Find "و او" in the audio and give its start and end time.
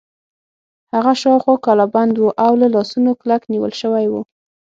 2.19-2.53